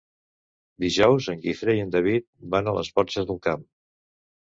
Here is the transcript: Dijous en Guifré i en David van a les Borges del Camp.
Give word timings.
Dijous 0.85 1.27
en 1.35 1.45
Guifré 1.45 1.77
i 1.81 1.83
en 1.85 1.93
David 1.99 2.29
van 2.57 2.73
a 2.73 2.77
les 2.81 2.93
Borges 2.99 3.33
del 3.33 3.43
Camp. 3.49 3.73